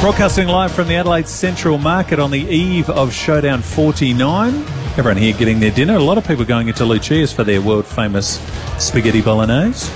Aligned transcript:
Broadcasting 0.00 0.46
live 0.46 0.72
from 0.72 0.86
the 0.86 0.94
Adelaide 0.94 1.26
Central 1.26 1.78
Market 1.78 2.20
on 2.20 2.30
the 2.30 2.38
eve 2.38 2.88
of 2.90 3.12
Showdown 3.12 3.60
49. 3.60 4.54
Everyone 4.96 5.16
here 5.16 5.32
getting 5.36 5.58
their 5.58 5.72
dinner. 5.72 5.96
A 5.96 5.98
lot 5.98 6.16
of 6.16 6.26
people 6.26 6.44
going 6.44 6.68
into 6.68 6.84
Lucia's 6.84 7.32
for 7.32 7.42
their 7.42 7.60
world 7.60 7.86
famous 7.86 8.38
spaghetti 8.78 9.20
bolognese. 9.20 9.90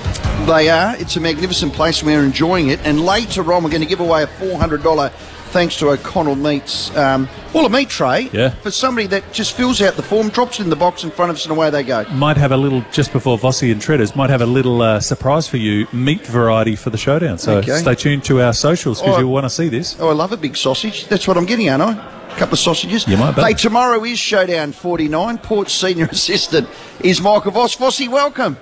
They 0.47 0.69
are. 0.69 0.97
It's 0.97 1.17
a 1.17 1.21
magnificent 1.21 1.75
place. 1.75 2.03
We're 2.03 2.25
enjoying 2.25 2.69
it. 2.71 2.81
And 2.85 3.01
later 3.05 3.53
on, 3.53 3.63
we're 3.63 3.71
going 3.71 3.83
to 3.83 3.89
give 3.89 4.01
away 4.01 4.25
a 4.25 4.27
$400 4.27 5.11
thanks 5.51 5.77
to 5.79 5.91
O'Connell 5.91 6.37
Meats, 6.37 6.95
um, 6.97 7.29
well, 7.53 7.67
a 7.67 7.69
meat 7.69 7.89
tray 7.89 8.31
Yeah. 8.33 8.51
for 8.51 8.71
somebody 8.71 9.09
that 9.09 9.33
just 9.33 9.53
fills 9.55 9.83
out 9.83 9.95
the 9.97 10.03
form, 10.03 10.29
drops 10.29 10.61
it 10.61 10.63
in 10.63 10.71
the 10.71 10.77
box 10.77 11.03
in 11.03 11.11
front 11.11 11.31
of 11.31 11.37
us, 11.37 11.45
and 11.45 11.51
away 11.53 11.71
they 11.71 11.83
go. 11.83 12.05
Might 12.13 12.37
have 12.37 12.53
a 12.53 12.57
little, 12.57 12.85
just 12.93 13.13
before 13.13 13.37
Vossi 13.37 13.73
and 13.73 13.81
Treaders, 13.83 14.15
might 14.15 14.31
have 14.31 14.43
a 14.43 14.47
little 14.47 14.81
uh, 14.81 15.01
surprise 15.01 15.49
for 15.49 15.57
you, 15.57 15.89
meat 15.93 16.25
variety 16.25 16.77
for 16.77 16.91
the 16.91 16.97
Showdown. 16.99 17.37
So 17.39 17.57
Okay. 17.59 17.79
stay 17.79 17.97
tuned 17.97 18.23
to 18.25 18.41
our 18.41 18.53
socials 18.53 19.01
because 19.01 19.17
Oh. 19.17 19.21
you'll 19.21 19.33
want 19.33 19.45
to 19.45 19.51
see 19.51 19.69
this. 19.69 19.97
Oh, 19.99 20.09
I 20.09 20.13
love 20.13 20.31
a 20.31 20.37
big 20.37 20.57
sausage. 20.57 21.07
That's 21.09 21.27
what 21.27 21.37
I'm 21.37 21.47
getting, 21.47 21.69
aren't 21.69 21.83
I? 21.83 21.93
A 21.95 22.37
couple 22.39 22.53
of 22.55 22.61
sausages. 22.61 23.07
You 23.09 23.17
might 23.17 23.35
be. 23.35 23.43
Hey, 23.43 23.55
tomorrow 23.55 24.05
is 24.05 24.21
Showdown 24.21 24.71
49. 24.73 25.39
Port 25.39 25.69
Senior 25.69 26.07
Assistant 26.13 26.69
is 27.01 27.21
Michael 27.21 27.51
Voss. 27.51 27.75
Vossi, 27.75 28.09
welcome. 28.09 28.57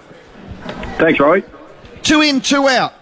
Thanks, 0.96 1.20
Roy. 1.20 1.42
Two 2.08 2.22
in, 2.22 2.40
two 2.40 2.66
out. 2.68 2.94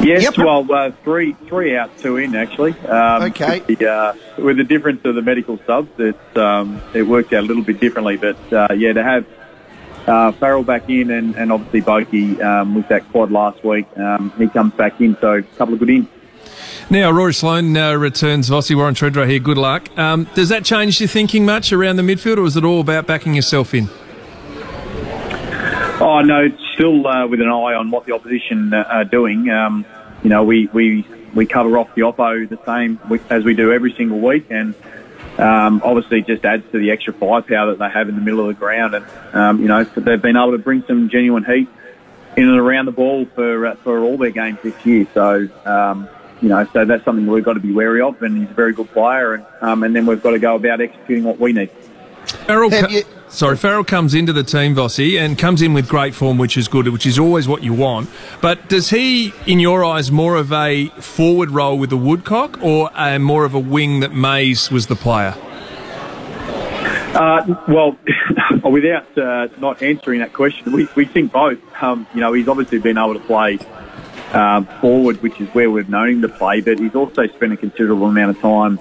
Yes, 0.00 0.24
Yep. 0.24 0.38
well, 0.38 0.66
uh, 0.72 0.90
three 1.04 1.36
three 1.46 1.76
out, 1.76 1.96
two 1.98 2.16
in 2.16 2.34
actually. 2.34 2.72
Um, 2.88 3.22
Okay. 3.22 3.62
With 3.68 3.78
the, 3.78 3.88
uh, 3.88 4.14
with 4.38 4.56
the 4.56 4.64
difference 4.64 5.04
of 5.04 5.14
the 5.14 5.22
medical 5.22 5.60
subs, 5.64 5.92
it 6.00 6.18
um, 6.36 6.82
it 6.92 7.04
worked 7.04 7.32
out 7.32 7.44
a 7.44 7.46
little 7.46 7.62
bit 7.62 7.78
differently. 7.78 8.16
But 8.16 8.36
uh, 8.52 8.72
yeah, 8.74 8.94
to 8.94 9.04
have 9.04 9.26
uh, 10.08 10.32
Farrell 10.32 10.64
back 10.64 10.90
in 10.90 11.12
and, 11.12 11.36
and 11.36 11.52
obviously 11.52 11.82
Boki 11.82 12.42
um, 12.42 12.74
with 12.74 12.88
that 12.88 13.08
quad 13.12 13.30
last 13.30 13.62
week, 13.62 13.86
um, 13.96 14.32
he 14.36 14.48
comes 14.48 14.74
back 14.74 15.00
in. 15.00 15.16
So 15.20 15.34
a 15.34 15.42
couple 15.42 15.74
of 15.74 15.78
good 15.78 15.90
ins. 15.90 16.08
Now, 16.90 17.12
Rory 17.12 17.32
Sloane 17.32 17.76
uh, 17.76 17.94
returns. 17.94 18.50
Vossi 18.50 18.74
Warren 18.74 18.96
Tredrea 18.96 19.28
here. 19.30 19.38
Good 19.38 19.56
luck. 19.56 19.88
Um, 19.96 20.26
does 20.34 20.48
that 20.48 20.64
change 20.64 21.00
your 21.00 21.06
thinking 21.08 21.46
much 21.46 21.72
around 21.72 21.94
the 21.94 22.02
midfield, 22.02 22.38
or 22.38 22.44
is 22.44 22.56
it 22.56 22.64
all 22.64 22.80
about 22.80 23.06
backing 23.06 23.34
yourself 23.34 23.72
in? 23.72 23.88
Oh 26.00 26.20
no, 26.22 26.48
still 26.72 27.06
uh, 27.06 27.26
with 27.28 27.40
an 27.40 27.48
eye 27.48 27.74
on 27.74 27.92
what 27.92 28.04
the 28.04 28.12
opposition 28.12 28.74
uh, 28.74 28.82
are 28.82 29.04
doing. 29.04 29.48
Um, 29.48 29.86
you 30.24 30.30
know, 30.30 30.42
we, 30.42 30.66
we 30.72 31.06
we 31.34 31.46
cover 31.46 31.78
off 31.78 31.94
the 31.94 32.02
oppo 32.02 32.48
the 32.48 32.58
same 32.66 32.98
as 33.30 33.44
we 33.44 33.54
do 33.54 33.72
every 33.72 33.92
single 33.92 34.18
week, 34.18 34.46
and 34.50 34.74
um, 35.38 35.82
obviously 35.84 36.22
just 36.22 36.44
adds 36.44 36.64
to 36.72 36.78
the 36.78 36.90
extra 36.90 37.12
firepower 37.12 37.70
that 37.70 37.78
they 37.78 37.88
have 37.88 38.08
in 38.08 38.16
the 38.16 38.20
middle 38.20 38.40
of 38.40 38.48
the 38.48 38.54
ground. 38.54 38.96
And 38.96 39.06
um, 39.32 39.60
you 39.60 39.68
know, 39.68 39.84
they've 39.84 40.20
been 40.20 40.36
able 40.36 40.52
to 40.52 40.58
bring 40.58 40.82
some 40.88 41.10
genuine 41.10 41.44
heat 41.44 41.68
in 42.36 42.48
and 42.48 42.58
around 42.58 42.86
the 42.86 42.92
ball 42.92 43.26
for 43.26 43.66
uh, 43.66 43.76
for 43.76 44.00
all 44.00 44.16
their 44.16 44.30
games 44.30 44.58
this 44.62 44.84
year. 44.84 45.06
So. 45.14 45.48
Um, 45.64 46.08
you 46.42 46.50
know, 46.50 46.66
so 46.74 46.84
that's 46.84 47.02
something 47.06 47.26
we've 47.26 47.44
got 47.44 47.54
to 47.54 47.60
be 47.60 47.72
wary 47.72 48.02
of, 48.02 48.20
and 48.20 48.36
he's 48.36 48.50
a 48.50 48.54
very 48.54 48.74
good 48.74 48.90
player, 48.90 49.34
and 49.34 49.46
um, 49.62 49.82
and 49.82 49.96
then 49.96 50.04
we've 50.04 50.22
got 50.22 50.32
to 50.32 50.38
go 50.38 50.56
about 50.56 50.80
executing 50.82 51.24
what 51.24 51.38
we 51.38 51.54
need. 51.54 51.70
Farrell, 52.46 52.70
co- 52.70 52.88
you- 52.88 53.04
sorry, 53.28 53.56
Farrell 53.56 53.84
comes 53.84 54.14
into 54.14 54.32
the 54.32 54.42
team, 54.42 54.74
Vossi, 54.74 55.18
and 55.18 55.38
comes 55.38 55.62
in 55.62 55.72
with 55.72 55.88
great 55.88 56.14
form, 56.14 56.38
which 56.38 56.56
is 56.56 56.68
good, 56.68 56.88
which 56.88 57.06
is 57.06 57.18
always 57.18 57.48
what 57.48 57.62
you 57.62 57.72
want. 57.72 58.10
But 58.40 58.68
does 58.68 58.90
he, 58.90 59.32
in 59.46 59.60
your 59.60 59.84
eyes, 59.84 60.10
more 60.12 60.36
of 60.36 60.52
a 60.52 60.88
forward 61.00 61.50
role 61.50 61.78
with 61.78 61.90
the 61.90 61.96
Woodcock, 61.96 62.58
or 62.62 62.90
a, 62.96 63.18
more 63.18 63.44
of 63.44 63.54
a 63.54 63.58
wing 63.58 64.00
that 64.00 64.12
Mays 64.12 64.70
was 64.70 64.86
the 64.88 64.96
player? 64.96 65.34
Uh, 67.14 67.54
well, 67.68 67.96
without 68.70 69.16
uh, 69.16 69.48
not 69.58 69.82
answering 69.82 70.20
that 70.20 70.32
question, 70.32 70.72
we, 70.72 70.88
we 70.96 71.04
think 71.04 71.32
both. 71.32 71.58
Um, 71.82 72.06
you 72.12 72.20
know, 72.20 72.32
he's 72.32 72.48
obviously 72.48 72.78
been 72.78 72.98
able 72.98 73.14
to 73.14 73.20
play 73.20 73.58
um, 74.32 74.66
forward, 74.80 75.22
which 75.22 75.40
is 75.40 75.48
where 75.54 75.70
we've 75.70 75.88
known 75.88 76.08
him 76.10 76.22
to 76.22 76.28
play, 76.28 76.60
but 76.60 76.78
he's 76.78 76.94
also 76.94 77.26
spent 77.28 77.52
a 77.52 77.56
considerable 77.56 78.06
amount 78.06 78.36
of 78.36 78.40
time 78.42 78.78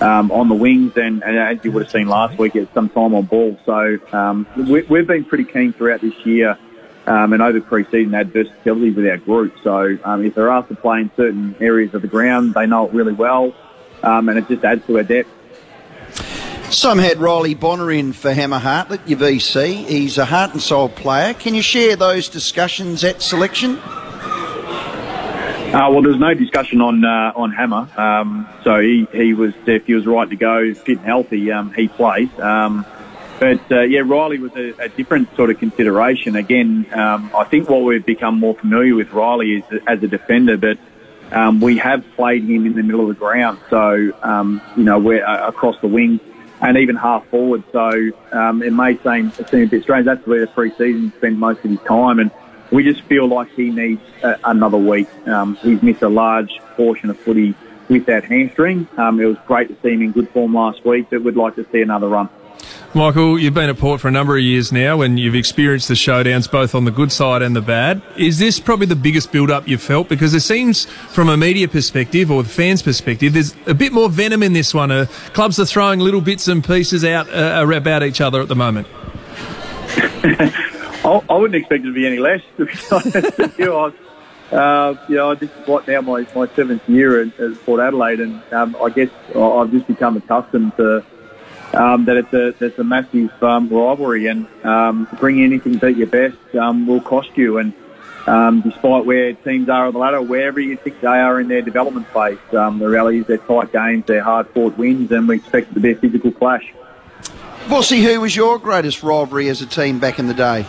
um, 0.00 0.30
on 0.30 0.48
the 0.48 0.54
wings, 0.54 0.96
and, 0.96 1.22
and 1.22 1.38
as 1.38 1.64
you 1.64 1.72
would 1.72 1.82
have 1.82 1.92
seen 1.92 2.08
last 2.08 2.38
week, 2.38 2.56
at 2.56 2.72
some 2.74 2.88
time 2.88 3.14
on 3.14 3.24
ball. 3.24 3.58
So 3.64 3.98
um, 4.12 4.46
we, 4.56 4.82
we've 4.82 5.06
been 5.06 5.24
pretty 5.24 5.44
keen 5.44 5.72
throughout 5.72 6.00
this 6.00 6.14
year 6.24 6.58
um, 7.06 7.32
and 7.32 7.42
over 7.42 7.60
pre-season 7.60 8.14
add 8.14 8.32
versatility 8.32 8.90
with 8.90 9.06
our 9.06 9.16
group. 9.16 9.54
So 9.62 9.98
um, 10.04 10.24
if 10.24 10.34
they're 10.34 10.50
asked 10.50 10.68
to 10.68 10.74
play 10.74 11.00
in 11.00 11.10
certain 11.16 11.54
areas 11.60 11.94
of 11.94 12.02
the 12.02 12.08
ground, 12.08 12.54
they 12.54 12.66
know 12.66 12.86
it 12.86 12.92
really 12.92 13.12
well, 13.12 13.54
um, 14.02 14.28
and 14.28 14.38
it 14.38 14.48
just 14.48 14.64
adds 14.64 14.84
to 14.86 14.96
our 14.98 15.04
depth. 15.04 15.30
Some 16.70 16.98
had 16.98 17.18
Riley 17.18 17.54
Bonner 17.54 17.92
in 17.92 18.12
for 18.12 18.32
Hammer 18.32 18.58
Hartlett, 18.58 19.00
your 19.06 19.20
VC. 19.20 19.86
He's 19.86 20.18
a 20.18 20.24
heart 20.24 20.52
and 20.52 20.60
soul 20.60 20.88
player. 20.88 21.32
Can 21.32 21.54
you 21.54 21.62
share 21.62 21.94
those 21.94 22.28
discussions 22.28 23.04
at 23.04 23.22
selection? 23.22 23.78
Uh, 25.76 25.90
well, 25.90 26.00
there's 26.00 26.16
no 26.16 26.32
discussion 26.32 26.80
on 26.80 27.04
uh, 27.04 27.32
on 27.36 27.52
Hammer. 27.52 27.86
Um, 27.98 28.48
so 28.64 28.80
he, 28.80 29.06
he 29.12 29.34
was 29.34 29.52
if 29.66 29.84
he 29.84 29.92
was 29.92 30.06
right 30.06 30.26
to 30.26 30.34
go 30.34 30.72
fit 30.72 30.96
and 30.96 31.06
healthy, 31.06 31.52
um, 31.52 31.70
he 31.74 31.86
plays. 31.86 32.30
Um, 32.40 32.86
but 33.38 33.60
uh, 33.70 33.82
yeah, 33.82 34.00
Riley 34.00 34.38
was 34.38 34.56
a, 34.56 34.72
a 34.80 34.88
different 34.88 35.36
sort 35.36 35.50
of 35.50 35.58
consideration. 35.58 36.34
Again, 36.34 36.86
um, 36.94 37.30
I 37.36 37.44
think 37.44 37.68
what 37.68 37.82
we've 37.82 38.06
become 38.06 38.40
more 38.40 38.54
familiar 38.54 38.94
with 38.94 39.12
Riley 39.12 39.56
is 39.56 39.64
as 39.86 40.02
a 40.02 40.08
defender, 40.08 40.56
but 40.56 40.78
um, 41.30 41.60
we 41.60 41.76
have 41.76 42.02
played 42.14 42.44
him 42.44 42.64
in 42.64 42.74
the 42.74 42.82
middle 42.82 43.02
of 43.02 43.08
the 43.08 43.20
ground. 43.20 43.58
So 43.68 44.12
um, 44.22 44.62
you 44.78 44.84
know 44.84 44.98
we're 44.98 45.26
uh, 45.26 45.46
across 45.46 45.78
the 45.82 45.88
wing 45.88 46.20
and 46.62 46.78
even 46.78 46.96
half 46.96 47.26
forward. 47.26 47.64
So 47.72 48.12
um, 48.32 48.62
it 48.62 48.72
may 48.72 48.96
seem 48.96 49.30
seem 49.50 49.64
a 49.64 49.66
bit 49.66 49.82
strange. 49.82 50.06
That's 50.06 50.26
where 50.26 50.40
the 50.40 50.46
pre-season 50.46 51.12
spent 51.18 51.36
most 51.36 51.62
of 51.66 51.70
his 51.70 51.80
time 51.80 52.18
and 52.18 52.30
we 52.70 52.82
just 52.84 53.02
feel 53.02 53.26
like 53.26 53.50
he 53.52 53.70
needs 53.70 54.02
uh, 54.22 54.36
another 54.44 54.78
week. 54.78 55.08
Um, 55.26 55.56
he's 55.56 55.82
missed 55.82 56.02
a 56.02 56.08
large 56.08 56.60
portion 56.76 57.10
of 57.10 57.18
footy 57.18 57.54
with 57.88 58.06
that 58.06 58.24
hamstring. 58.24 58.88
Um, 58.96 59.20
it 59.20 59.26
was 59.26 59.38
great 59.46 59.68
to 59.68 59.76
see 59.82 59.94
him 59.94 60.02
in 60.02 60.12
good 60.12 60.28
form 60.30 60.54
last 60.54 60.84
week, 60.84 61.06
but 61.10 61.22
we'd 61.22 61.36
like 61.36 61.54
to 61.56 61.66
see 61.70 61.80
another 61.80 62.08
run. 62.08 62.28
Michael, 62.94 63.38
you've 63.38 63.52
been 63.52 63.68
at 63.68 63.78
Port 63.78 64.00
for 64.00 64.08
a 64.08 64.10
number 64.10 64.36
of 64.36 64.42
years 64.42 64.72
now 64.72 65.02
and 65.02 65.20
you've 65.20 65.34
experienced 65.34 65.88
the 65.88 65.94
showdowns 65.94 66.50
both 66.50 66.74
on 66.74 66.86
the 66.86 66.90
good 66.90 67.12
side 67.12 67.42
and 67.42 67.54
the 67.54 67.60
bad. 67.60 68.00
Is 68.16 68.38
this 68.38 68.58
probably 68.58 68.86
the 68.86 68.96
biggest 68.96 69.30
build 69.32 69.50
up 69.50 69.68
you've 69.68 69.82
felt? 69.82 70.08
Because 70.08 70.32
it 70.32 70.40
seems 70.40 70.86
from 70.86 71.28
a 71.28 71.36
media 71.36 71.68
perspective 71.68 72.30
or 72.30 72.42
the 72.42 72.48
fans' 72.48 72.82
perspective, 72.82 73.34
there's 73.34 73.54
a 73.66 73.74
bit 73.74 73.92
more 73.92 74.08
venom 74.08 74.42
in 74.42 74.54
this 74.54 74.72
one. 74.72 74.90
Uh, 74.90 75.06
clubs 75.34 75.60
are 75.60 75.66
throwing 75.66 76.00
little 76.00 76.22
bits 76.22 76.48
and 76.48 76.64
pieces 76.64 77.04
out 77.04 77.28
uh, 77.28 77.66
about 77.70 78.02
each 78.02 78.20
other 78.20 78.40
at 78.40 78.48
the 78.48 78.56
moment. 78.56 78.86
I, 81.06 81.22
I 81.30 81.36
wouldn't 81.36 81.54
expect 81.54 81.84
it 81.84 81.86
to 81.88 81.94
be 81.94 82.06
any 82.06 82.18
less, 82.18 82.42
to 82.56 82.66
be 82.66 82.72
honest 82.90 83.38
with 83.38 83.58
you. 83.58 83.74
I, 83.76 83.92
uh, 84.52 84.96
you 85.08 85.16
know, 85.16 85.34
this 85.34 85.50
is 85.50 85.66
what 85.66 85.86
now 85.88 86.00
my, 86.00 86.26
my 86.34 86.46
seventh 86.54 86.88
year 86.88 87.22
at, 87.22 87.38
at 87.40 87.54
Port 87.64 87.80
Adelaide, 87.80 88.20
and 88.20 88.42
um, 88.52 88.76
I 88.82 88.90
guess 88.90 89.10
I- 89.34 89.38
I've 89.40 89.70
just 89.70 89.86
become 89.86 90.16
accustomed 90.16 90.76
to 90.76 91.04
um, 91.74 92.04
that 92.06 92.16
it's 92.16 92.32
a 92.32 92.64
it's 92.64 92.78
a 92.78 92.84
massive 92.84 93.30
um, 93.42 93.68
rivalry, 93.68 94.26
and 94.26 94.46
um, 94.64 95.08
bringing 95.18 95.44
anything 95.44 95.78
beat 95.78 95.96
your 95.96 96.06
best 96.06 96.36
um, 96.56 96.86
will 96.86 97.00
cost 97.00 97.36
you. 97.36 97.58
And 97.58 97.72
um, 98.26 98.60
despite 98.62 99.04
where 99.04 99.32
teams 99.32 99.68
are 99.68 99.86
on 99.86 99.92
the 99.92 99.98
ladder, 99.98 100.22
wherever 100.22 100.60
you 100.60 100.76
think 100.76 101.00
they 101.00 101.06
are 101.08 101.40
in 101.40 101.48
their 101.48 101.62
development 101.62 102.06
phase, 102.08 102.38
um, 102.52 102.78
the 102.78 102.88
reality 102.88 103.20
is 103.20 103.26
they're 103.26 103.38
tight 103.38 103.72
games, 103.72 104.04
they're 104.06 104.22
hard 104.22 104.48
fought 104.50 104.76
wins, 104.78 105.10
and 105.12 105.28
we 105.28 105.36
expect 105.36 105.70
it 105.70 105.74
to 105.74 105.80
be 105.80 105.92
a 105.92 105.96
physical 105.96 106.30
clash. 106.32 106.72
Vossi, 107.66 108.02
who 108.02 108.20
was 108.20 108.34
your 108.36 108.58
greatest 108.60 109.02
rivalry 109.02 109.48
as 109.48 109.60
a 109.60 109.66
team 109.66 109.98
back 109.98 110.18
in 110.20 110.28
the 110.28 110.34
day? 110.34 110.66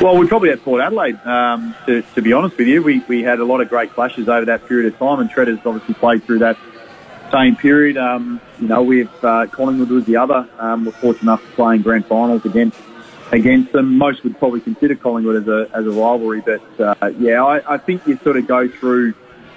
Well, 0.00 0.16
we 0.16 0.28
probably 0.28 0.50
had 0.50 0.62
Port 0.62 0.80
Adelaide. 0.80 1.18
Um, 1.26 1.74
to, 1.86 2.02
to 2.14 2.22
be 2.22 2.32
honest 2.32 2.56
with 2.56 2.68
you, 2.68 2.84
we, 2.84 3.00
we 3.08 3.24
had 3.24 3.40
a 3.40 3.44
lot 3.44 3.60
of 3.60 3.68
great 3.68 3.92
clashes 3.94 4.28
over 4.28 4.44
that 4.44 4.68
period 4.68 4.92
of 4.92 4.96
time, 4.96 5.18
and 5.18 5.28
Treaders 5.28 5.58
obviously 5.64 5.94
played 5.94 6.22
through 6.22 6.38
that 6.38 6.56
same 7.32 7.56
period. 7.56 7.96
Um, 7.96 8.40
you 8.60 8.68
know, 8.68 8.80
with 8.84 9.10
uh, 9.24 9.48
Collingwood 9.48 9.90
was 9.90 10.04
the 10.04 10.16
other. 10.16 10.48
Um, 10.60 10.84
we're 10.84 10.92
fortunate 10.92 11.22
enough 11.22 11.42
to 11.42 11.50
play 11.56 11.74
in 11.74 11.82
grand 11.82 12.06
finals 12.06 12.44
against 12.44 12.78
against 13.32 13.72
them. 13.72 13.98
Most 13.98 14.22
would 14.22 14.38
probably 14.38 14.60
consider 14.60 14.94
Collingwood 14.94 15.34
as 15.34 15.48
a 15.48 15.68
as 15.74 15.84
a 15.84 15.90
rivalry, 15.90 16.42
but 16.42 16.80
uh, 16.80 17.10
yeah, 17.18 17.42
I, 17.42 17.74
I 17.74 17.78
think 17.78 18.06
you 18.06 18.18
sort 18.18 18.36
of 18.36 18.46
go 18.46 18.68
through 18.68 19.14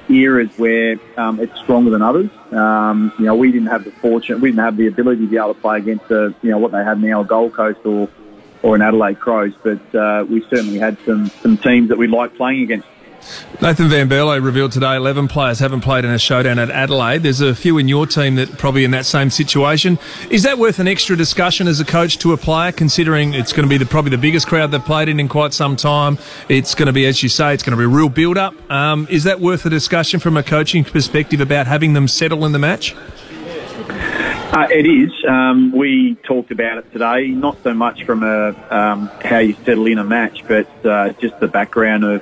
eras 0.10 0.50
where 0.57 0.98
um, 1.18 1.39
it's 1.39 1.56
stronger 1.60 1.92
than 1.92 2.01
others. 2.01 2.31
Um, 2.51 3.13
you 3.19 3.25
know, 3.25 3.36
we 3.36 3.51
didn't 3.51 3.68
have 3.68 3.83
the 3.83 3.92
fortune, 3.92 4.42
we 4.42 4.50
didn't 4.50 4.63
have 4.63 4.75
the 4.75 4.88
ability 4.88 5.21
to 5.21 5.27
be 5.27 5.38
able 5.38 5.54
to 5.54 5.62
play 5.62 5.77
against 5.77 6.07
the, 6.07 6.33
you 6.42 6.50
know 6.50 6.57
what 6.57 6.71
they 6.71 6.83
have 6.83 7.00
now, 7.00 7.21
Gold 7.21 7.54
Coast 7.54 7.80
or 7.86 8.10
or 8.63 8.75
an 8.75 8.81
Adelaide 8.81 9.19
Crows, 9.19 9.54
but 9.63 9.96
uh, 9.96 10.25
we 10.30 10.42
certainly 10.50 10.78
had 10.78 10.98
some 11.06 11.28
some 11.42 11.58
teams 11.58 11.90
that 11.90 11.98
we 11.98 12.08
like 12.08 12.36
playing 12.36 12.62
against. 12.62 12.88
Nathan 13.62 13.90
Van 13.90 14.10
Berlo 14.10 14.44
revealed 14.44 14.72
today 14.72 14.96
11 14.96 15.28
players 15.28 15.60
haven't 15.60 15.81
played 15.81 16.04
in 16.04 16.12
a 16.12 16.18
showdown 16.18 16.58
at 16.58 16.72
Adelaide. 16.72 17.19
There's 17.19 17.42
a 17.42 17.54
few 17.54 17.78
in 17.78 17.88
your 17.88 18.08
team 18.08 18.36
that 18.36 18.58
probably 18.58 18.84
in 18.84 18.92
that 18.92 19.06
same 19.06 19.30
situation. 19.30 20.00
Is 20.30 20.44
that 20.44 20.58
worth 20.58 20.80
an 20.80 20.88
extra 20.88 21.16
discussion 21.16 21.68
as 21.68 21.80
a 21.80 21.86
coach 21.86 22.18
to 22.19 22.34
a 22.34 22.38
player, 22.38 22.72
considering 22.72 23.34
it's 23.34 23.54
going 23.54 23.68
to 23.68 23.69
be 23.69 23.78
the, 23.78 23.86
probably 23.86 24.12
the 24.12 24.18
biggest 24.18 24.48
crowd 24.48 24.72
they've 24.72 24.84
played 24.84 25.10
in 25.10 25.19
in 25.19 25.28
quite 25.28 25.54
some 25.54 25.75
time? 25.75 26.18
It's 26.50 26.74
going 26.74 26.88
to 26.88 26.94
be, 26.94 27.06
as 27.06 27.22
you 27.22 27.30
say, 27.30 27.54
it's 27.54 27.63
going 27.63 27.78
to 27.78 27.78
be 27.78 27.86
a 27.86 27.96
real 27.96 28.10
build 28.10 28.38
up. 28.38 28.56
Um, 28.72 29.08
is 29.10 29.24
that 29.25 29.40
worth 29.40 29.66
a 29.66 29.69
discussion 29.69 30.19
from 30.19 30.38
a 30.38 30.44
coaching 30.44 30.84
perspective 30.84 31.40
about 31.40 31.68
having 31.68 31.94
them 31.94 32.08
settle 32.08 32.46
in 32.46 32.52
the 32.52 32.60
match? 32.60 32.96
Uh, 34.51 34.68
it 34.69 34.86
is. 34.86 35.13
Um, 35.25 35.71
we 35.71 36.15
talked 36.24 36.51
about 36.51 36.77
it 36.80 36.92
today, 36.92 37.30
not 37.30 37.63
so 37.63 37.74
much 37.74 38.03
from 38.03 38.21
a 38.21 38.50
um, 38.69 39.09
how 39.24 39.38
you 39.38 39.53
settle 39.63 39.88
in 39.88 39.98
a 39.98 40.03
match, 40.03 40.45
but 40.45 40.68
uh, 40.86 41.13
just 41.13 41.39
the 41.39 41.48
background 41.48 42.03
of 42.03 42.21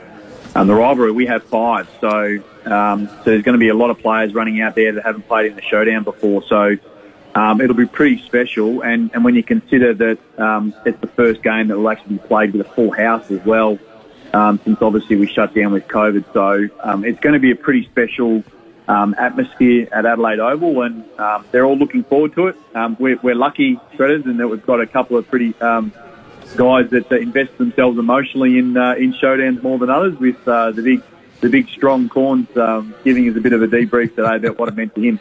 um, 0.54 0.68
the 0.68 0.76
rivalry. 0.76 1.12
We 1.12 1.26
have 1.26 1.44
five, 1.46 1.90
so 2.00 2.38
um, 2.66 3.08
so 3.08 3.24
there's 3.26 3.42
going 3.42 3.54
to 3.54 3.60
be 3.60 3.70
a 3.70 3.74
lot 3.74 3.90
of 3.90 3.98
players 3.98 4.36
running 4.36 4.62
out 4.62 4.76
there 4.76 4.92
that 4.92 5.04
haven't 5.04 5.28
played 5.28 5.48
in 5.48 5.56
the 5.56 5.64
showdown 5.64 6.04
before. 6.04 6.44
So 6.44 6.78
um, 7.34 7.62
it'll 7.62 7.76
be 7.76 7.88
pretty 7.88 8.22
special. 8.22 8.84
And, 8.84 9.10
and 9.16 9.26
when 9.26 9.34
you 9.34 9.42
consider 9.42 9.96
that 9.96 10.20
um, 10.38 10.76
it's 10.86 11.02
the 11.02 11.08
first 11.08 11.42
game 11.42 11.70
that 11.70 11.80
will 11.80 11.90
actually 11.90 12.18
be 12.18 12.28
played 12.28 12.54
with 12.54 12.64
a 12.64 12.70
full 12.76 12.92
house 12.92 13.32
as 13.32 13.44
well, 13.44 13.80
since 14.32 14.80
obviously 14.84 15.16
we 15.16 15.26
shut 15.26 15.56
down 15.56 15.72
with 15.74 15.88
COVID, 15.88 16.32
so 16.32 16.70
it's 17.04 17.20
going 17.22 17.34
to 17.34 17.40
be 17.40 17.50
a 17.50 17.56
pretty 17.56 17.86
special. 17.86 18.44
Um, 18.90 19.14
atmosphere 19.20 19.88
at 19.92 20.08
Adelaide 20.08 20.40
Oval, 20.40 20.82
and 20.82 21.06
um, 21.20 21.46
they're 21.52 21.64
all 21.64 21.78
looking 21.78 22.04
forward 22.04 22.34
to 22.34 22.48
it. 22.48 22.56
Um, 22.74 22.98
we're, 23.00 23.20
we're 23.22 23.36
lucky, 23.36 23.80
Treaders, 23.96 24.26
in 24.26 24.38
that 24.38 24.48
we've 24.48 24.66
got 24.66 24.82
a 24.82 24.88
couple 24.88 25.16
of 25.16 25.28
pretty 25.28 25.54
um, 25.62 25.94
guys 26.56 26.90
that 26.90 27.12
uh, 27.12 27.18
invest 27.18 27.56
themselves 27.60 28.00
emotionally 28.00 28.58
in 28.58 28.76
uh, 28.76 28.96
in 28.96 29.14
showdowns 29.14 29.62
more 29.62 29.78
than 29.78 29.92
others. 29.92 30.18
With 30.18 30.48
uh, 30.48 30.72
the 30.72 30.82
big 30.82 31.04
the 31.42 31.50
big 31.50 31.70
strong 31.70 32.10
Cornes 32.10 32.56
um, 32.58 32.94
giving 33.04 33.30
us 33.30 33.38
a 33.38 33.40
bit 33.40 33.54
of 33.54 33.62
a 33.62 33.68
debrief 33.68 34.16
today 34.16 34.36
about 34.36 34.58
what 34.58 34.70
it 34.70 34.76
meant 34.76 34.94
to 34.96 35.02
him. 35.02 35.20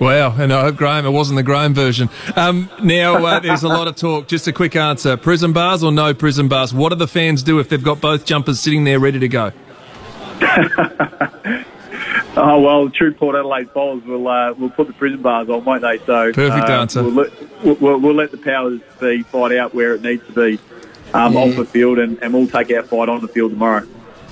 Wow, 0.00 0.34
and 0.36 0.52
I 0.52 0.62
hope 0.62 0.76
Graham, 0.76 1.06
it 1.06 1.10
wasn't 1.10 1.36
the 1.36 1.42
Graham 1.42 1.74
version. 1.74 2.08
Um, 2.34 2.68
now, 2.82 3.24
uh, 3.24 3.40
there's 3.40 3.62
a 3.62 3.68
lot 3.68 3.86
of 3.88 3.96
talk. 3.96 4.26
Just 4.28 4.48
a 4.48 4.52
quick 4.52 4.74
answer 4.74 5.16
prison 5.16 5.52
bars 5.52 5.82
or 5.82 5.92
no 5.92 6.14
prison 6.14 6.48
bars? 6.48 6.74
What 6.74 6.88
do 6.90 6.96
the 6.96 7.08
fans 7.08 7.42
do 7.42 7.58
if 7.58 7.68
they've 7.68 7.82
got 7.82 8.00
both 8.00 8.24
jumpers 8.24 8.60
sitting 8.60 8.84
there 8.84 8.98
ready 8.98 9.18
to 9.18 9.28
go? 9.28 9.52
Oh 12.34 12.60
well, 12.60 12.88
true 12.88 13.12
Port 13.12 13.36
Adelaide 13.36 13.70
followers 13.72 14.02
will 14.04 14.26
uh, 14.26 14.52
will 14.54 14.70
put 14.70 14.86
the 14.86 14.94
prison 14.94 15.20
bars 15.20 15.48
on, 15.50 15.64
won't 15.64 15.82
they? 15.82 15.98
So 15.98 16.32
Perfect 16.32 16.68
uh, 16.68 16.72
answer. 16.80 17.02
We'll 17.02 17.12
let, 17.12 17.80
we'll, 17.80 17.98
we'll 17.98 18.14
let 18.14 18.30
the 18.30 18.38
powers 18.38 18.80
be 19.00 19.22
fight 19.22 19.52
out 19.56 19.74
where 19.74 19.94
it 19.94 20.02
needs 20.02 20.26
to 20.28 20.32
be 20.32 20.58
um, 21.12 21.34
Yeah. 21.34 21.40
off 21.40 21.56
the 21.56 21.66
field, 21.66 21.98
and, 21.98 22.22
and 22.22 22.32
we'll 22.32 22.46
take 22.48 22.70
our 22.72 22.84
fight 22.84 23.10
on 23.10 23.20
the 23.20 23.28
field 23.28 23.50
tomorrow. 23.52 23.86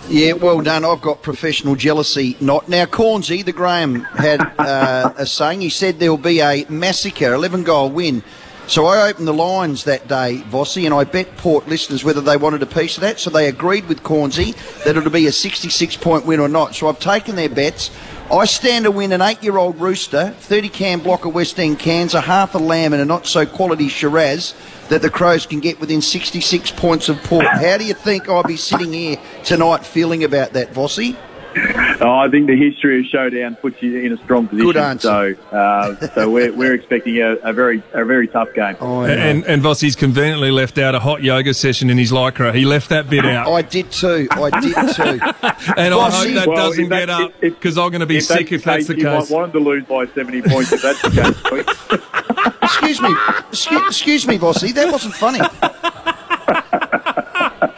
Yeah, 0.09 0.33
well 0.33 0.63
done. 0.63 0.83
I've 0.85 1.03
got 1.03 1.21
professional 1.23 1.75
jealousy. 1.77 2.39
Not 2.41 2.71
now, 2.71 2.87
Cornsey. 2.87 3.43
The 3.43 3.53
Graham 3.53 3.97
had 4.01 4.41
uh, 4.59 5.13
a 5.19 5.27
saying. 5.27 5.61
He 5.61 5.69
said 5.69 5.99
there 5.99 6.11
will 6.11 6.17
be 6.17 6.41
a 6.41 6.65
massacre, 6.71 7.35
eleven 7.35 7.65
goal 7.65 7.91
win. 7.91 8.23
So 8.67 8.87
I 8.87 9.09
opened 9.09 9.27
the 9.27 9.35
lines 9.35 9.85
that 9.85 10.07
day, 10.07 10.43
Vossi, 10.49 10.85
and 10.85 10.95
I 10.95 11.05
bet 11.05 11.37
Port 11.37 11.67
listeners 11.67 12.05
whether 12.05 12.21
they 12.21 12.37
wanted 12.37 12.63
a 12.63 12.67
piece 12.67 12.97
of 12.97 13.01
that. 13.01 13.19
So 13.19 13.29
they 13.31 13.49
agreed 13.49 13.89
with 13.89 14.03
Cornsey 14.03 14.53
that 14.85 14.97
it'll 14.97 15.11
be 15.11 15.27
a 15.27 15.33
66 15.33 15.97
point 15.97 16.25
win 16.25 16.39
or 16.39 16.49
not. 16.49 16.75
So 16.75 16.89
I've 16.89 17.01
taken 17.01 17.35
their 17.35 17.49
bets. 17.49 17.91
I 18.31 18.45
stand 18.45 18.85
to 18.85 18.93
win 18.93 19.11
an 19.11 19.23
eight 19.23 19.43
year 19.43 19.57
old 19.57 19.81
rooster, 19.81 20.31
30 20.31 20.69
can 20.69 21.01
block 21.01 21.25
of 21.25 21.35
West 21.35 21.59
End 21.59 21.81
cans, 21.81 22.15
a 22.15 22.21
half 22.21 22.55
a 22.55 22.59
lamb, 22.59 22.93
and 22.93 23.03
a 23.03 23.05
not 23.05 23.27
so 23.27 23.45
quality 23.45 23.89
Shiraz 23.89 24.55
that 24.89 25.03
the 25.03 25.11
Crows 25.11 25.47
can 25.47 25.59
get 25.59 25.81
within 25.81 26.01
66 26.01 26.71
points 26.73 27.09
of 27.09 27.21
Port. 27.25 27.47
How 27.47 27.77
do 27.77 27.85
you 27.85 27.95
think 27.95 28.29
I'll 28.29 28.45
be 28.45 28.57
sitting 28.57 28.93
here 28.93 29.19
tonight 29.45 29.85
feeling 29.85 30.23
about 30.23 30.53
that, 30.53 30.73
Vossi? 30.73 31.17
Oh, 32.03 32.15
I 32.19 32.31
think 32.31 32.47
the 32.47 32.57
history 32.57 32.99
of 33.01 33.05
showdown 33.07 33.57
puts 33.57 33.83
you 33.83 33.99
in 34.01 34.13
a 34.13 34.17
strong 34.25 34.49
position. 34.49 34.67
Good 34.69 34.77
answer. 34.79 35.37
So, 35.51 35.57
uh, 35.57 35.95
so 36.15 36.31
we're, 36.31 36.51
we're 36.51 36.73
expecting 36.73 37.19
a, 37.19 37.33
a 37.43 37.53
very 37.53 37.83
a 37.93 38.07
very 38.07 38.27
tough 38.27 38.55
game. 38.55 38.77
And, 38.81 39.45
and 39.45 39.63
Vossi's 39.63 39.97
conveniently 39.97 40.51
left 40.51 40.79
out 40.79 40.95
a 40.95 40.99
hot 41.01 41.23
yoga 41.23 41.53
session 41.53 41.91
in 41.91 41.99
his 41.99 42.11
lycra. 42.11 42.55
He 42.55 42.65
left 42.65 42.89
that 42.89 43.11
bit 43.11 43.27
out. 43.27 43.49
I 43.53 43.61
did 43.61 43.91
too. 43.91 44.29
I 44.31 44.49
did 44.61 44.75
too. 44.95 45.03
and 45.77 45.93
I 45.95 46.11
hope 46.11 46.35
that 46.35 46.47
Well, 46.49 46.57
doesn't 46.57 46.89
that- 46.89 46.99
get 47.01 47.11
up 47.11 47.33
because 47.41 47.77
I'm 47.77 47.91
going 47.91 48.01
to 48.01 48.07
be 48.07 48.17
If 48.17 48.25
sick 48.25 48.51
if 48.51 48.65
that's 48.65 48.87
the 48.87 48.97
you 48.97 49.05
case. 49.05 49.31
might 49.31 49.37
want 49.37 49.53
them 49.53 49.63
to 49.63 49.69
lose 49.69 49.85
by 49.85 50.07
70 50.07 50.41
points 50.43 50.73
if 50.73 50.81
that's 50.81 51.03
the 51.03 51.11
case. 51.11 52.57
excuse 52.63 53.03
me, 53.03 53.15
excuse, 53.51 53.87
excuse 53.89 54.27
me, 54.27 54.39
Vossi. 54.39 54.73
That 54.73 54.91
wasn't 54.91 55.13
funny. 55.15 55.41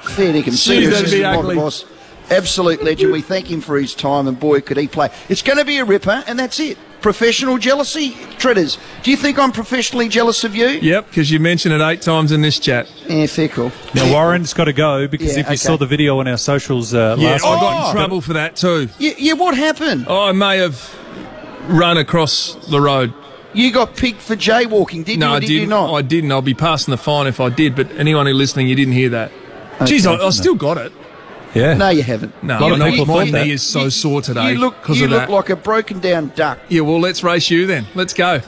Fair 0.02 0.32
dinkum. 0.32 0.44
Jeez, 0.52 0.58
Serious 0.58 0.90
that'd 0.94 1.10
be 1.10 1.24
ugly. 1.24 1.56
boss. 1.56 1.84
Absolute 2.30 2.82
legend. 2.82 3.12
We 3.12 3.20
thank 3.20 3.50
him 3.50 3.60
for 3.60 3.78
his 3.78 3.94
time, 3.94 4.26
and 4.26 4.38
boy, 4.38 4.60
could 4.60 4.76
he 4.76 4.88
play. 4.88 5.10
It's 5.28 5.42
going 5.42 5.58
to 5.58 5.64
be 5.64 5.78
a 5.78 5.84
ripper, 5.84 6.24
and 6.26 6.38
that's 6.38 6.58
it. 6.60 6.78
Professional 7.02 7.58
jealousy, 7.58 8.10
Treaders. 8.38 8.78
Do 9.02 9.10
you 9.10 9.16
think 9.16 9.36
I'm 9.38 9.50
professionally 9.50 10.08
jealous 10.08 10.44
of 10.44 10.54
you? 10.54 10.68
Yep, 10.68 11.08
because 11.08 11.30
you 11.32 11.40
mentioned 11.40 11.74
it 11.74 11.80
eight 11.80 12.00
times 12.00 12.30
in 12.30 12.42
this 12.42 12.60
chat. 12.60 12.88
Yeah, 13.08 13.26
fair 13.26 13.48
call. 13.48 13.72
Now, 13.92 14.10
Warren's 14.12 14.54
got 14.54 14.64
to 14.66 14.72
go 14.72 15.08
because 15.08 15.34
Yeah, 15.34 15.40
if 15.40 15.46
you 15.46 15.52
okay. 15.52 15.56
saw 15.56 15.76
the 15.76 15.86
video 15.86 16.20
on 16.20 16.28
our 16.28 16.36
socials 16.38 16.94
uh, 16.94 17.16
Yeah, 17.18 17.30
I 17.30 17.32
last 17.32 17.42
got 17.42 17.88
in 17.90 17.96
trouble 17.96 18.20
for 18.20 18.34
that 18.34 18.54
too. 18.54 18.88
Yeah, 19.00 19.14
yeah, 19.18 19.32
what 19.32 19.56
happened? 19.56 20.04
Oh, 20.08 20.22
I 20.28 20.30
may 20.32 20.58
have 20.58 20.96
run 21.68 21.98
across 21.98 22.54
the 22.70 22.80
road. 22.80 23.12
You 23.52 23.72
got 23.72 23.96
picked 23.96 24.20
for 24.22 24.36
jaywalking, 24.36 25.04
did 25.04 25.18
No, 25.18 25.26
you? 25.26 25.32
Or 25.32 25.36
I 25.36 25.40
did 25.40 25.46
didn't. 25.48 25.60
you 25.62 25.66
not? 25.66 25.92
I 25.94 26.02
didn't. 26.02 26.30
I'll 26.32 26.40
be 26.40 26.54
passing 26.54 26.92
the 26.92 26.96
fine 26.98 27.26
if 27.26 27.40
I 27.40 27.48
did. 27.50 27.74
But 27.74 27.90
anyone 27.92 28.26
who 28.26 28.32
listening, 28.32 28.68
you 28.68 28.76
didn't 28.76 28.94
hear 28.94 29.08
that. 29.10 29.32
Jeez, 29.80 30.06
I, 30.06 30.24
I 30.24 30.30
still 30.30 30.54
got 30.54 30.78
it. 30.78 30.92
Yeah. 31.54 31.74
no, 31.74 31.90
you 31.90 32.02
haven't. 32.02 32.42
No, 32.42 32.58
A 32.58 32.60
lot 32.60 32.72
of 32.72 32.78
my- 32.78 32.90
people 32.90 33.06
my 33.06 33.12
thought 33.26 33.32
that. 33.32 33.44
knee 33.46 33.52
is 33.52 33.62
so 33.62 33.88
sore 33.90 34.22
today 34.22 34.52
You 34.52 34.56
eh, 34.56 34.60
look, 34.60 34.74
you 34.88 35.04
of 35.04 35.10
look 35.10 35.20
that. 35.20 35.30
like 35.30 35.50
a 35.50 35.56
broken 35.56 36.00
down 36.00 36.32
duck. 36.34 36.58
yeah, 36.68 36.80
well, 36.80 36.98
let's 37.00 37.22
race 37.22 37.50
you 37.50 37.66
then. 37.66 37.86
Let's 37.94 38.14
go. 38.14 38.40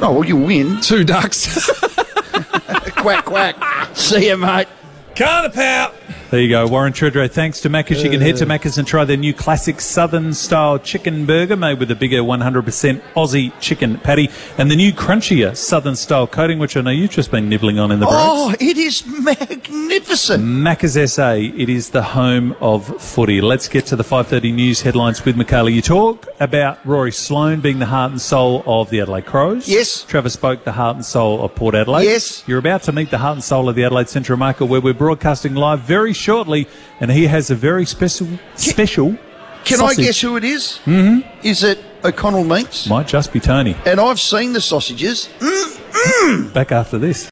Oh, 0.00 0.12
well, 0.12 0.24
you 0.24 0.36
win. 0.36 0.80
Two 0.80 1.04
ducks. 1.04 1.68
quack, 2.96 3.24
quack. 3.24 3.56
See 3.94 4.28
you, 4.28 4.36
mate. 4.36 4.66
Can't 5.14 5.52
pout. 5.52 5.94
There 6.32 6.40
you 6.40 6.48
go, 6.48 6.66
Warren 6.66 6.94
Tredrea. 6.94 7.30
Thanks 7.30 7.60
to 7.60 7.68
Macca's. 7.68 8.02
You 8.02 8.08
can 8.08 8.22
head 8.22 8.38
to 8.38 8.44
Uh. 8.44 8.48
Macca's 8.48 8.78
and 8.78 8.88
try 8.88 9.04
their 9.04 9.18
new 9.18 9.34
classic 9.34 9.82
Southern 9.82 10.32
style 10.32 10.78
chicken 10.78 11.26
burger 11.26 11.56
made 11.56 11.78
with 11.78 11.90
a 11.90 11.94
bigger 11.94 12.22
100% 12.22 13.02
Aussie 13.14 13.52
chicken 13.60 13.98
patty 13.98 14.30
and 14.56 14.70
the 14.70 14.74
new 14.74 14.94
crunchier 14.94 15.54
Southern 15.54 15.94
style 15.94 16.26
coating, 16.26 16.58
which 16.58 16.74
I 16.74 16.80
know 16.80 16.88
you've 16.90 17.10
just 17.10 17.30
been 17.30 17.50
nibbling 17.50 17.78
on 17.78 17.92
in 17.92 18.00
the 18.00 18.06
break. 18.06 18.16
Oh, 18.18 18.54
it 18.58 18.78
is 18.78 19.06
magnificent. 19.06 20.42
Macca's 20.42 21.12
SA, 21.12 21.32
it 21.34 21.68
is 21.68 21.90
the 21.90 22.02
home 22.02 22.56
of 22.62 22.86
footy. 22.98 23.42
Let's 23.42 23.68
get 23.68 23.84
to 23.88 23.96
the 23.96 24.02
5.30 24.02 24.54
news 24.54 24.80
headlines 24.80 25.22
with 25.26 25.36
Michaela. 25.36 25.68
You 25.68 25.82
talk 25.82 26.26
about 26.40 26.78
Rory 26.86 27.12
Sloane 27.12 27.60
being 27.60 27.78
the 27.78 27.84
heart 27.84 28.10
and 28.10 28.20
soul 28.22 28.62
of 28.64 28.88
the 28.88 29.02
Adelaide 29.02 29.26
Crows. 29.26 29.68
Yes. 29.68 30.04
Travis 30.04 30.36
Boak, 30.38 30.64
the 30.64 30.72
heart 30.72 30.96
and 30.96 31.04
soul 31.04 31.44
of 31.44 31.54
Port 31.54 31.74
Adelaide. 31.74 32.04
Yes. 32.04 32.42
You're 32.46 32.58
about 32.58 32.84
to 32.84 32.92
meet 32.92 33.10
the 33.10 33.18
heart 33.18 33.34
and 33.34 33.44
soul 33.44 33.68
of 33.68 33.76
the 33.76 33.84
Adelaide 33.84 34.08
Central 34.08 34.38
Market 34.38 34.64
where 34.64 34.80
we're 34.80 34.94
broadcasting 34.94 35.54
live 35.54 35.80
very 35.80 36.14
shortly 36.22 36.66
and 37.00 37.10
he 37.10 37.26
has 37.26 37.50
a 37.50 37.54
very 37.54 37.84
special, 37.84 38.28
special 38.54 39.16
Can 39.64 39.78
sausage. 39.78 39.98
I 39.98 40.02
guess 40.02 40.20
who 40.20 40.36
it 40.36 40.44
is? 40.44 40.80
Mm-hmm. 40.86 41.46
Is 41.46 41.62
it 41.64 41.78
O'Connell 42.04 42.44
Meats? 42.44 42.88
Might 42.88 43.08
just 43.08 43.32
be 43.32 43.40
Tony. 43.40 43.76
And 43.84 44.00
I've 44.00 44.20
seen 44.20 44.52
the 44.52 44.60
sausages. 44.60 45.28
Back 46.54 46.72
after 46.72 46.98
this. 46.98 47.30